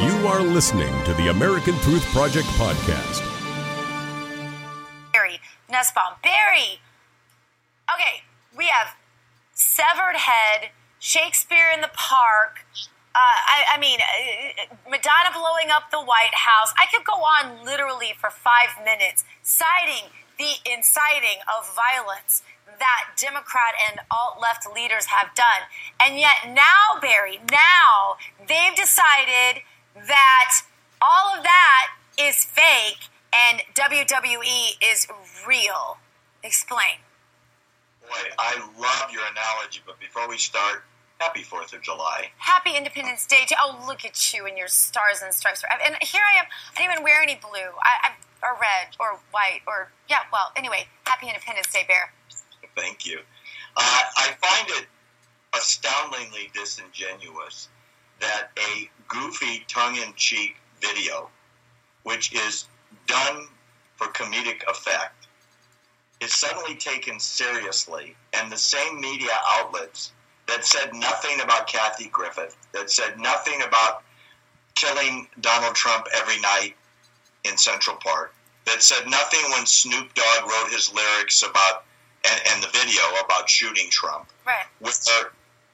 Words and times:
You 0.00 0.26
are 0.28 0.40
listening 0.40 0.88
to 1.04 1.12
the 1.12 1.28
American 1.28 1.74
Truth 1.80 2.06
Project 2.06 2.46
podcast. 2.56 3.20
Barry 5.12 5.38
Nussbaum. 5.70 6.14
Barry. 6.22 6.80
Okay, 7.92 8.24
we 8.56 8.64
have 8.68 8.96
severed 9.52 10.16
head, 10.16 10.70
Shakespeare 11.00 11.68
in 11.74 11.82
the 11.82 11.90
Park. 11.92 12.64
Uh, 13.14 13.18
I, 13.18 13.74
I, 13.74 13.78
mean, 13.78 14.00
uh, 14.00 14.74
Madonna 14.88 15.32
blowing 15.34 15.70
up 15.70 15.90
the 15.90 16.00
White 16.00 16.32
House. 16.32 16.72
I 16.78 16.86
could 16.90 17.04
go 17.04 17.20
on 17.20 17.62
literally 17.62 18.14
for 18.18 18.30
five 18.30 18.70
minutes 18.82 19.24
citing 19.42 20.08
the 20.38 20.64
inciting 20.64 21.44
of 21.44 21.76
violence 21.76 22.42
that 22.78 23.20
Democrat 23.20 23.76
and 23.90 24.00
alt 24.10 24.40
left 24.40 24.66
leaders 24.74 25.06
have 25.06 25.34
done. 25.34 25.68
And 26.00 26.18
yet 26.18 26.48
now, 26.48 26.98
Barry, 27.02 27.38
now 27.50 28.16
they've 28.48 28.74
decided 28.74 29.60
that 29.94 30.52
all 31.00 31.36
of 31.36 31.42
that 31.42 31.88
is 32.18 32.44
fake 32.44 33.08
and 33.32 33.62
WWE 33.74 34.76
is 34.82 35.06
real. 35.46 35.98
Explain. 36.42 36.98
Boy, 38.02 38.30
I 38.38 38.56
love 38.78 39.12
your 39.12 39.22
analogy, 39.30 39.80
but 39.86 40.00
before 40.00 40.28
we 40.28 40.36
start, 40.36 40.84
happy 41.18 41.42
4th 41.42 41.74
of 41.74 41.82
July. 41.82 42.30
Happy 42.38 42.76
Independence 42.76 43.26
Day. 43.26 43.44
To, 43.48 43.56
oh, 43.62 43.84
look 43.86 44.04
at 44.04 44.32
you 44.32 44.46
and 44.46 44.56
your 44.56 44.68
stars 44.68 45.22
and 45.22 45.32
stripes. 45.32 45.62
And 45.84 45.96
here 46.02 46.22
I 46.24 46.40
am. 46.40 46.46
I 46.74 46.78
didn't 46.80 46.92
even 46.92 47.04
wear 47.04 47.22
any 47.22 47.36
blue. 47.36 47.70
I, 47.82 48.12
or 48.42 48.54
red 48.54 48.96
or 48.98 49.20
white 49.30 49.60
or, 49.66 49.90
yeah, 50.08 50.20
well, 50.32 50.52
anyway, 50.56 50.86
happy 51.06 51.28
Independence 51.28 51.72
Day, 51.72 51.84
Bear. 51.86 52.12
Thank 52.76 53.06
you. 53.06 53.20
Uh, 53.76 54.00
I 54.16 54.32
find 54.40 54.68
it 54.80 54.86
astoundingly 55.54 56.50
disingenuous 56.54 57.68
that 58.20 58.50
a 58.58 58.90
goofy, 59.10 59.64
tongue 59.68 59.96
in 59.96 60.14
cheek 60.14 60.56
video, 60.80 61.28
which 62.04 62.32
is 62.32 62.66
done 63.06 63.46
for 63.96 64.06
comedic 64.08 64.62
effect, 64.68 65.26
is 66.20 66.32
suddenly 66.34 66.74
taken 66.74 67.20
seriously, 67.20 68.16
and 68.32 68.50
the 68.50 68.56
same 68.56 69.00
media 69.00 69.32
outlets 69.48 70.12
that 70.46 70.64
said 70.64 70.94
nothing 70.94 71.40
about 71.42 71.66
Kathy 71.66 72.08
Griffin, 72.08 72.48
that 72.72 72.90
said 72.90 73.18
nothing 73.18 73.62
about 73.62 74.02
killing 74.74 75.28
Donald 75.40 75.74
Trump 75.74 76.06
every 76.14 76.40
night 76.40 76.74
in 77.44 77.56
Central 77.56 77.96
Park, 77.96 78.34
that 78.66 78.82
said 78.82 79.06
nothing 79.06 79.40
when 79.50 79.66
Snoop 79.66 80.12
Dogg 80.14 80.48
wrote 80.48 80.70
his 80.70 80.92
lyrics 80.92 81.42
about 81.42 81.84
and, 82.24 82.40
and 82.52 82.62
the 82.62 82.68
video 82.68 83.02
about 83.24 83.48
shooting 83.48 83.88
Trump. 83.90 84.28
Right. 84.46 84.66
Where 84.80 84.92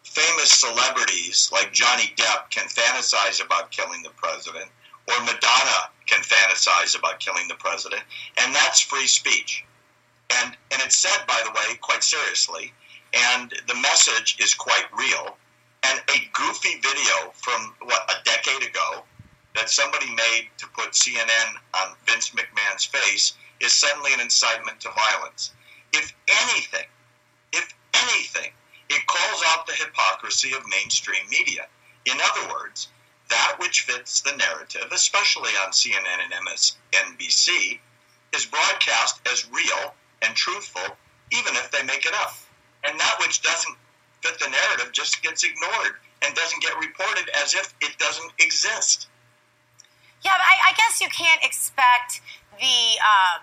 famous 0.06 0.50
celebrities 0.50 1.50
like 1.52 1.72
Johnny 1.72 2.12
Depp 2.16 2.50
can 2.50 2.68
fantasize 2.68 3.44
about 3.44 3.70
killing 3.70 4.02
the 4.02 4.10
president, 4.10 4.70
or 5.08 5.20
Madonna 5.20 5.90
can 6.06 6.22
fantasize 6.22 6.98
about 6.98 7.20
killing 7.20 7.48
the 7.48 7.54
president, 7.56 8.02
and 8.38 8.54
that's 8.54 8.80
free 8.80 9.06
speech. 9.06 9.64
And 10.42 10.56
and 10.72 10.80
it's 10.82 10.96
said, 10.96 11.26
by 11.26 11.40
the 11.44 11.50
way, 11.50 11.76
quite 11.80 12.02
seriously, 12.02 12.72
and 13.12 13.52
the 13.66 13.74
message 13.74 14.36
is 14.40 14.54
quite 14.54 14.86
real. 14.96 15.36
And 15.82 16.00
a 16.08 16.18
goofy 16.32 16.80
video 16.80 17.30
from 17.34 17.74
what 17.82 18.10
a 18.10 18.24
decade 18.24 18.68
ago 18.68 19.04
that 19.54 19.70
somebody 19.70 20.06
made 20.10 20.48
to 20.58 20.66
put 20.68 20.92
CNN 20.92 21.54
on 21.74 21.94
Vince 22.06 22.30
McMahon's 22.30 22.84
face 22.84 23.34
is 23.60 23.72
suddenly 23.72 24.12
an 24.12 24.20
incitement 24.20 24.80
to 24.80 24.90
violence. 24.90 25.52
If 25.92 26.12
anything, 26.28 26.86
if 27.52 27.72
anything, 27.94 28.50
it 28.88 29.06
calls 29.06 29.42
out 29.48 29.65
the 29.65 29.65
hypocrisy 29.76 30.52
of 30.54 30.66
mainstream 30.68 31.22
media. 31.30 31.66
In 32.04 32.16
other 32.20 32.52
words, 32.52 32.88
that 33.28 33.56
which 33.58 33.82
fits 33.82 34.20
the 34.20 34.36
narrative, 34.36 34.88
especially 34.92 35.50
on 35.64 35.72
CNN 35.72 36.22
and 36.22 36.46
MSNBC, 36.46 37.78
is 38.34 38.46
broadcast 38.46 39.20
as 39.30 39.50
real 39.50 39.94
and 40.22 40.34
truthful, 40.34 40.96
even 41.32 41.54
if 41.56 41.70
they 41.70 41.82
make 41.82 42.06
it 42.06 42.14
up. 42.14 42.34
And 42.84 42.98
that 43.00 43.16
which 43.20 43.42
doesn't 43.42 43.76
fit 44.22 44.38
the 44.38 44.48
narrative 44.48 44.92
just 44.92 45.22
gets 45.22 45.44
ignored 45.44 45.96
and 46.22 46.34
doesn't 46.34 46.62
get 46.62 46.78
reported 46.78 47.28
as 47.42 47.54
if 47.54 47.74
it 47.80 47.98
doesn't 47.98 48.32
exist. 48.38 49.08
Yeah, 50.24 50.32
I, 50.32 50.70
I 50.70 50.72
guess 50.76 51.00
you 51.00 51.08
can't 51.08 51.42
expect 51.42 52.20
the, 52.58 52.98
um, 53.00 53.42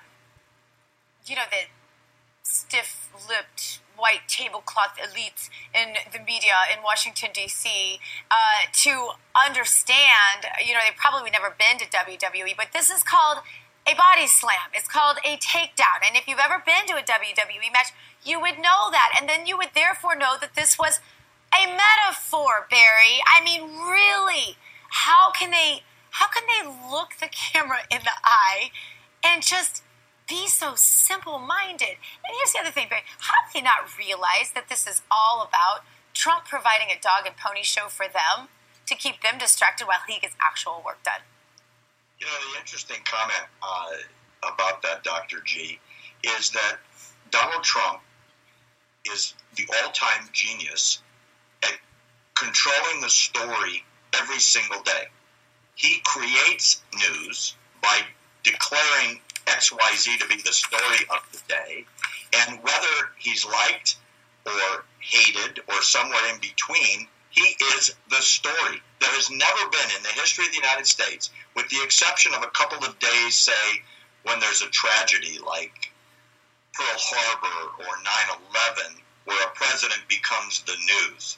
you 1.25 1.36
know, 1.36 1.44
the 1.52 1.68
stiff-lipped 2.44 3.80
white 3.96 4.28
tablecloth 4.28 4.98
elites 5.00 5.50
in 5.74 5.96
the 6.12 6.20
media 6.20 6.54
in 6.76 6.84
Washington 6.84 7.30
D.C. 7.34 8.00
Uh, 8.30 8.68
to 8.72 9.09
understand. 9.34 10.52
You 10.64 10.74
know, 10.74 10.80
they've 10.86 10.98
probably 10.98 11.31
never 11.31 11.56
been 11.58 11.78
to 11.80 11.86
WWE, 11.86 12.56
but 12.58 12.68
this 12.74 12.90
is 12.90 13.04
called 13.04 13.40
a 13.88 13.96
body 13.96 14.28
slam. 14.28 14.72
It's 14.74 14.88
called 14.88 15.18
a 15.24 15.38
takedown. 15.38 16.04
And 16.06 16.16
if 16.16 16.28
you've 16.28 16.40
ever 16.40 16.62
been 16.66 16.86
to 16.88 16.94
a 16.96 17.04
WWE 17.04 17.72
match, 17.72 17.92
you 18.24 18.40
would 18.40 18.58
know 18.58 18.92
that, 18.92 19.12
and 19.20 19.28
then 19.28 19.46
you 19.46 19.58
would 19.58 19.72
therefore 19.75 20.16
know 20.16 20.36
that 20.40 20.56
this 20.56 20.78
was 20.78 21.00
a 21.54 21.68
metaphor, 21.68 22.68
Barry. 22.70 23.20
I 23.28 23.44
mean, 23.44 23.64
really, 23.88 24.58
how 24.90 25.31
can 25.31 25.52
they? 25.52 25.84
How 26.12 26.28
can 26.28 26.44
they 26.46 26.70
look 26.92 27.18
the 27.20 27.28
camera 27.28 27.80
in 27.90 28.00
the 28.04 28.12
eye 28.24 28.70
and 29.24 29.42
just 29.42 29.81
be 30.33 30.47
so 30.47 30.73
simple 30.75 31.38
minded. 31.38 32.01
And 32.25 32.33
here's 32.35 32.53
the 32.53 32.59
other 32.59 32.71
thing, 32.71 32.88
Barry. 32.89 33.03
How 33.19 33.45
do 33.45 33.53
they 33.53 33.61
not 33.61 33.97
realize 33.97 34.51
that 34.55 34.67
this 34.67 34.88
is 34.88 35.03
all 35.11 35.45
about 35.47 35.85
Trump 36.13 36.45
providing 36.45 36.88
a 36.89 36.99
dog 36.99 37.27
and 37.27 37.38
pony 37.38 37.61
show 37.61 37.88
for 37.88 38.07
them 38.07 38.49
to 38.88 38.95
keep 38.95 39.21
them 39.21 39.38
distracted 39.38 39.85
while 39.85 40.01
he 40.07 40.19
gets 40.19 40.35
actual 40.41 40.81
work 40.83 41.03
done? 41.03 41.21
You 42.19 42.25
know, 42.25 42.33
the 42.51 42.59
interesting 42.59 42.97
comment 43.05 43.45
uh, 43.61 44.51
about 44.51 44.81
that, 44.81 45.03
Dr. 45.03 45.38
G, 45.45 45.79
is 46.23 46.50
that 46.51 46.77
Donald 47.29 47.63
Trump 47.63 48.01
is 49.05 49.35
the 49.55 49.67
all 49.83 49.91
time 49.91 50.29
genius 50.31 51.03
at 51.63 51.77
controlling 52.33 53.01
the 53.01 53.09
story 53.09 53.83
every 54.13 54.39
single 54.39 54.81
day. 54.81 55.05
He 55.75 56.01
creates 56.03 56.81
news 56.95 57.55
by 57.81 58.01
declaring 58.44 59.19
XYZ 59.46 60.20
to 60.20 60.28
be 60.28 60.42
the 60.42 60.54
story 60.54 61.06
of 61.09 61.22
the 61.31 61.42
day. 61.48 61.86
And 62.34 62.64
whether 62.64 63.12
he's 63.18 63.46
liked 63.46 63.98
or 64.46 64.86
hated 65.00 65.62
or 65.68 65.81
somewhere 65.81 66.34
in 66.34 66.40
between, 66.40 67.08
he 67.30 67.56
is 67.76 67.96
the 68.09 68.22
story. 68.22 68.81
There 69.00 69.12
has 69.12 69.30
never 69.30 69.70
been 69.70 69.98
in 69.98 70.04
the 70.04 70.09
history 70.09 70.46
of 70.46 70.52
the 70.52 70.58
United 70.58 70.88
States, 70.88 71.31
with 71.56 71.68
the 71.70 71.81
exception 71.84 72.34
of 72.34 72.44
a 72.44 72.54
couple 72.54 72.86
of 72.86 73.00
days, 73.00 73.36
say, 73.36 73.81
when 74.24 74.40
there's 74.40 74.62
a 74.62 74.70
tragedy 74.70 75.40
like 75.40 75.92
Pearl 76.74 76.98
Harbor 76.98 77.84
or 77.84 77.94
9 78.04 78.14
11, 78.78 79.02
where 79.25 79.48
a 79.48 79.52
president 79.56 80.02
becomes 80.08 80.62
the 80.62 80.75
news. 80.75 81.38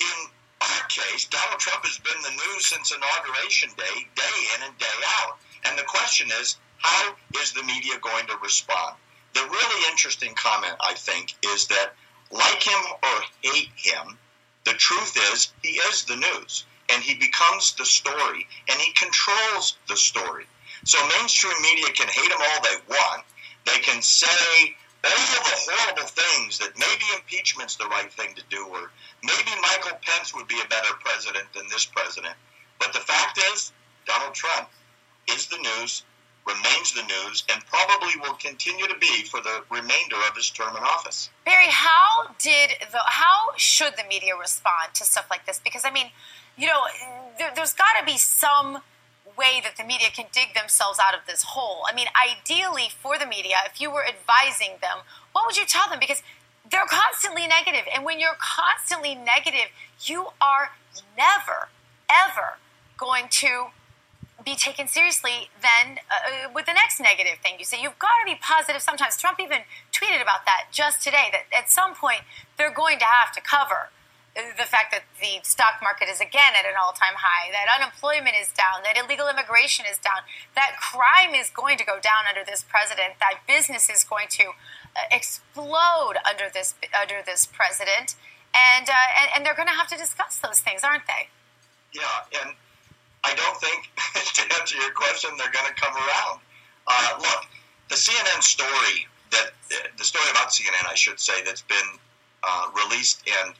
In 0.00 0.30
our 0.60 0.86
case, 0.88 1.26
Donald 1.26 1.60
Trump 1.60 1.84
has 1.84 1.98
been 1.98 2.20
the 2.22 2.30
news 2.30 2.66
since 2.66 2.92
Inauguration 2.92 3.70
Day, 3.76 4.06
day 4.14 4.36
in 4.56 4.62
and 4.64 4.78
day 4.78 4.98
out. 5.20 5.38
And 5.64 5.78
the 5.78 5.84
question 5.84 6.30
is, 6.40 6.56
how 6.86 7.16
is 7.42 7.52
the 7.52 7.64
media 7.64 7.94
going 8.00 8.26
to 8.26 8.36
respond? 8.44 8.94
The 9.34 9.42
really 9.42 9.90
interesting 9.90 10.34
comment, 10.34 10.76
I 10.80 10.94
think, 10.94 11.34
is 11.44 11.66
that 11.66 11.94
like 12.30 12.62
him 12.62 12.80
or 13.02 13.20
hate 13.42 13.70
him, 13.74 14.16
the 14.64 14.72
truth 14.72 15.16
is 15.32 15.52
he 15.62 15.80
is 15.90 16.04
the 16.04 16.16
news 16.16 16.64
and 16.88 17.02
he 17.02 17.14
becomes 17.14 17.74
the 17.74 17.84
story 17.84 18.46
and 18.68 18.80
he 18.80 18.92
controls 18.92 19.76
the 19.88 19.96
story. 19.96 20.46
So 20.84 20.98
mainstream 21.18 21.60
media 21.60 21.92
can 21.92 22.06
hate 22.06 22.30
him 22.30 22.38
all 22.38 22.62
they 22.62 22.94
want. 22.94 23.24
They 23.64 23.80
can 23.80 24.00
say 24.00 24.76
all 25.04 25.10
the 25.10 25.58
horrible 25.66 26.08
things 26.08 26.58
that 26.58 26.78
maybe 26.78 27.04
impeachment's 27.16 27.74
the 27.76 27.86
right 27.86 28.12
thing 28.12 28.34
to 28.34 28.42
do 28.48 28.64
or 28.64 28.92
maybe 29.24 29.50
Michael 29.60 29.98
Pence 30.02 30.34
would 30.34 30.46
be 30.46 30.60
a 30.64 30.68
better 30.68 30.94
president 31.04 31.52
than 31.52 31.68
this 31.68 31.84
president. 31.84 32.34
But 32.78 32.92
the 32.92 33.00
fact 33.00 33.40
is, 33.52 33.72
Donald 34.06 34.34
Trump 34.34 34.68
is 35.28 35.46
the 35.46 35.58
news 35.58 36.04
remains 36.46 36.92
the 36.92 37.02
news 37.02 37.44
and 37.52 37.64
probably 37.66 38.14
will 38.20 38.34
continue 38.34 38.86
to 38.86 38.96
be 38.98 39.24
for 39.24 39.40
the 39.40 39.62
remainder 39.70 40.16
of 40.28 40.36
his 40.36 40.50
term 40.50 40.76
in 40.76 40.82
office. 40.82 41.30
Barry, 41.44 41.68
how 41.68 42.34
did 42.38 42.70
the 42.92 43.00
how 43.04 43.56
should 43.56 43.94
the 43.96 44.04
media 44.08 44.36
respond 44.38 44.94
to 44.94 45.04
stuff 45.04 45.26
like 45.30 45.44
this? 45.46 45.60
Because 45.62 45.82
I 45.84 45.90
mean, 45.90 46.06
you 46.56 46.66
know, 46.66 46.82
there, 47.38 47.50
there's 47.54 47.72
got 47.72 47.98
to 47.98 48.06
be 48.06 48.16
some 48.16 48.82
way 49.36 49.60
that 49.62 49.76
the 49.76 49.84
media 49.84 50.08
can 50.14 50.26
dig 50.32 50.54
themselves 50.54 50.98
out 51.02 51.14
of 51.14 51.26
this 51.26 51.42
hole. 51.42 51.82
I 51.88 51.94
mean, 51.94 52.06
ideally 52.16 52.88
for 52.90 53.18
the 53.18 53.26
media, 53.26 53.56
if 53.66 53.80
you 53.80 53.90
were 53.90 54.04
advising 54.06 54.78
them, 54.80 54.98
what 55.32 55.46
would 55.46 55.56
you 55.56 55.66
tell 55.66 55.90
them? 55.90 55.98
Because 56.00 56.22
they're 56.70 56.86
constantly 56.88 57.46
negative, 57.46 57.86
and 57.94 58.04
when 58.04 58.18
you're 58.18 58.38
constantly 58.38 59.14
negative, 59.14 59.70
you 60.02 60.28
are 60.40 60.70
never, 61.16 61.68
ever 62.10 62.58
going 62.98 63.26
to 63.30 63.66
be 64.46 64.54
taken 64.54 64.86
seriously 64.86 65.50
then 65.60 65.98
uh, 66.06 66.48
with 66.54 66.64
the 66.66 66.72
next 66.72 67.00
negative 67.00 67.42
thing 67.42 67.58
you 67.58 67.66
say. 67.66 67.82
You've 67.82 67.98
got 67.98 68.22
to 68.22 68.24
be 68.24 68.38
positive 68.40 68.80
sometimes. 68.80 69.18
Trump 69.18 69.40
even 69.42 69.66
tweeted 69.90 70.22
about 70.22 70.46
that 70.46 70.70
just 70.70 71.02
today 71.02 71.28
that 71.34 71.50
at 71.52 71.68
some 71.68 71.94
point 71.94 72.22
they're 72.56 72.72
going 72.72 72.98
to 73.00 73.04
have 73.04 73.34
to 73.34 73.42
cover 73.42 73.90
the 74.36 74.68
fact 74.68 74.92
that 74.92 75.02
the 75.20 75.40
stock 75.42 75.80
market 75.82 76.08
is 76.08 76.20
again 76.20 76.52
at 76.54 76.68
an 76.68 76.76
all 76.76 76.92
time 76.92 77.16
high, 77.16 77.50
that 77.50 77.72
unemployment 77.72 78.36
is 78.38 78.52
down, 78.52 78.84
that 78.84 78.96
illegal 79.00 79.28
immigration 79.28 79.86
is 79.90 79.96
down, 79.98 80.20
that 80.54 80.76
crime 80.76 81.34
is 81.34 81.48
going 81.48 81.78
to 81.78 81.84
go 81.84 81.98
down 81.98 82.28
under 82.28 82.44
this 82.44 82.62
president, 82.62 83.16
that 83.18 83.40
business 83.48 83.88
is 83.88 84.04
going 84.04 84.28
to 84.36 84.52
uh, 84.94 85.08
explode 85.10 86.20
under 86.28 86.52
this 86.52 86.74
under 86.92 87.24
this 87.24 87.46
president, 87.48 88.14
and 88.52 88.92
uh, 88.92 89.08
and, 89.16 89.28
and 89.34 89.40
they're 89.40 89.56
going 89.56 89.68
to 89.68 89.74
have 89.74 89.88
to 89.88 89.96
discuss 89.96 90.38
those 90.38 90.60
things, 90.60 90.84
aren't 90.84 91.08
they? 91.08 91.32
Yeah, 91.96 92.44
and 92.44 92.52
I 93.26 93.34
don't 93.34 93.58
think 93.58 93.90
to 94.38 94.42
answer 94.60 94.78
your 94.78 94.92
question, 94.92 95.30
they're 95.36 95.50
going 95.50 95.66
to 95.66 95.74
come 95.74 95.94
around. 95.98 96.38
Uh, 96.86 97.18
look, 97.18 97.42
the 97.90 97.96
CNN 97.96 98.42
story 98.42 99.10
that 99.32 99.50
the 99.98 100.04
story 100.04 100.30
about 100.30 100.50
CNN, 100.54 100.86
I 100.86 100.94
should 100.94 101.18
say, 101.18 101.42
that's 101.42 101.62
been 101.62 101.98
uh, 102.46 102.70
released 102.74 103.26
and 103.26 103.54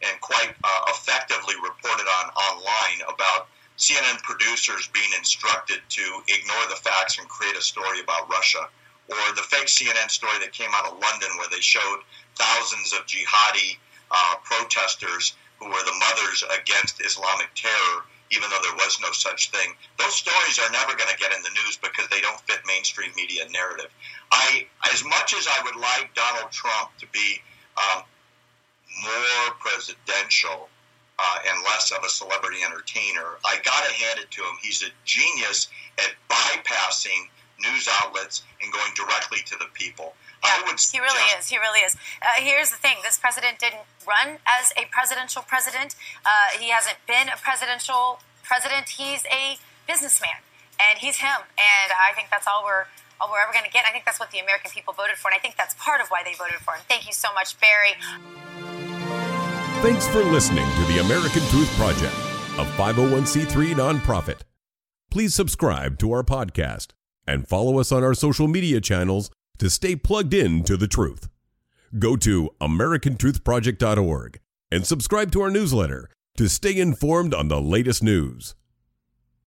and 0.00 0.18
quite 0.22 0.56
uh, 0.64 0.82
effectively 0.88 1.54
reported 1.60 2.08
on 2.08 2.32
online 2.32 3.04
about 3.12 3.48
CNN 3.76 4.16
producers 4.22 4.88
being 4.94 5.10
instructed 5.18 5.80
to 5.90 6.02
ignore 6.28 6.66
the 6.70 6.76
facts 6.76 7.18
and 7.18 7.28
create 7.28 7.56
a 7.56 7.60
story 7.60 8.00
about 8.00 8.30
Russia, 8.30 8.68
or 9.08 9.34
the 9.36 9.42
fake 9.42 9.68
CNN 9.68 10.10
story 10.10 10.38
that 10.40 10.52
came 10.52 10.70
out 10.72 10.86
of 10.86 10.98
London 10.98 11.28
where 11.36 11.48
they 11.50 11.60
showed 11.60 12.00
thousands 12.36 12.94
of 12.94 13.04
jihadi 13.04 13.76
uh, 14.10 14.36
protesters 14.44 15.34
who 15.58 15.66
were 15.68 15.84
the 15.84 16.00
mothers 16.00 16.42
against 16.58 17.04
Islamic 17.04 17.48
terror, 17.54 18.04
even 18.30 18.48
though 18.50 18.62
there 18.62 18.74
was 18.74 18.98
no 19.02 19.12
such 19.12 19.50
thing. 19.50 19.74
Those 19.98 20.14
stories 20.14 20.58
are 20.58 20.70
never 20.70 20.94
going 20.94 21.10
to 21.10 21.18
get 21.18 21.34
in 21.34 21.42
the 21.42 21.50
news 21.50 21.78
because 21.82 22.08
they 22.08 22.20
don't 22.20 22.40
fit 22.42 22.60
mainstream 22.66 23.10
media 23.16 23.44
narrative. 23.50 23.90
I, 24.30 24.66
as 24.92 25.04
much 25.04 25.34
as 25.34 25.46
I 25.46 25.62
would 25.64 25.76
like 25.76 26.14
Donald 26.14 26.50
Trump 26.52 26.90
to 26.98 27.06
be 27.12 27.40
um, 27.76 28.02
more 29.02 29.54
presidential 29.58 30.68
uh, 31.18 31.38
and 31.48 31.62
less 31.64 31.90
of 31.90 32.04
a 32.04 32.08
celebrity 32.08 32.58
entertainer. 32.64 33.36
I 33.44 33.56
got 33.62 33.84
to 33.86 33.92
hand 33.92 34.20
it 34.20 34.30
to 34.30 34.42
him. 34.42 34.56
He's 34.62 34.82
a 34.82 34.90
genius 35.04 35.68
at 35.98 36.12
bypassing 36.30 37.28
news 37.60 37.88
outlets 38.02 38.42
and 38.62 38.72
going 38.72 38.92
directly 38.94 39.38
to 39.46 39.56
the 39.58 39.66
people. 39.74 40.14
Yeah, 40.42 40.76
he 40.76 40.98
really 41.00 41.26
is. 41.36 41.48
He 41.48 41.58
really 41.58 41.80
is. 41.80 41.96
Uh, 42.22 42.40
here's 42.40 42.70
the 42.70 42.76
thing: 42.76 42.96
this 43.04 43.18
president 43.18 43.58
didn't 43.58 43.84
run 44.06 44.38
as 44.48 44.72
a 44.76 44.88
presidential 44.90 45.42
president. 45.42 45.94
Uh, 46.24 46.58
he 46.58 46.70
hasn't 46.70 46.96
been 47.06 47.28
a 47.28 47.36
presidential 47.36 48.20
president. 48.42 48.88
He's 48.88 49.24
a 49.26 49.58
businessman, 49.86 50.40
and 50.80 50.98
he's 50.98 51.18
him. 51.18 51.44
And 51.60 51.88
I 51.92 52.14
think 52.14 52.28
that's 52.30 52.46
all 52.46 52.64
we're 52.64 52.86
all 53.20 53.28
we're 53.30 53.40
ever 53.40 53.52
going 53.52 53.64
to 53.64 53.70
get. 53.70 53.84
I 53.86 53.92
think 53.92 54.04
that's 54.04 54.18
what 54.18 54.30
the 54.30 54.38
American 54.38 54.70
people 54.70 54.94
voted 54.94 55.16
for, 55.16 55.28
and 55.28 55.36
I 55.36 55.40
think 55.40 55.56
that's 55.56 55.74
part 55.78 56.00
of 56.00 56.08
why 56.08 56.22
they 56.24 56.34
voted 56.34 56.56
for 56.64 56.72
him. 56.72 56.80
Thank 56.88 57.06
you 57.06 57.12
so 57.12 57.28
much, 57.34 57.58
Barry. 57.60 57.94
Thanks 59.82 60.06
for 60.08 60.24
listening 60.24 60.64
to 60.64 60.84
the 60.92 61.00
American 61.00 61.42
Truth 61.48 61.70
Project, 61.76 62.14
a 62.58 62.64
501c3 62.76 63.74
nonprofit. 63.74 64.40
Please 65.10 65.34
subscribe 65.34 65.98
to 65.98 66.12
our 66.12 66.22
podcast 66.22 66.88
and 67.26 67.48
follow 67.48 67.78
us 67.78 67.90
on 67.92 68.04
our 68.04 68.14
social 68.14 68.46
media 68.48 68.80
channels 68.80 69.30
to 69.60 69.70
stay 69.70 69.94
plugged 69.94 70.34
in 70.34 70.64
to 70.64 70.76
the 70.76 70.88
truth. 70.88 71.28
Go 71.98 72.16
to 72.16 72.50
americantruthproject.org 72.60 74.40
and 74.72 74.86
subscribe 74.86 75.30
to 75.32 75.42
our 75.42 75.50
newsletter 75.50 76.08
to 76.36 76.48
stay 76.48 76.76
informed 76.78 77.34
on 77.34 77.48
the 77.48 77.60
latest 77.60 78.02
news. 78.02 78.54